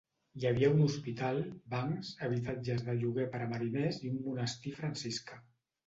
Hi 0.39 0.45
havia 0.51 0.69
un 0.75 0.79
hospital, 0.85 1.37
bancs, 1.75 2.11
habitatges 2.29 2.83
de 2.91 2.99
lloguer 3.05 3.31
per 3.37 3.45
a 3.45 3.53
mariners 3.55 4.05
i 4.05 4.15
un 4.17 4.21
monestir 4.29 4.79
franciscà. 4.85 5.45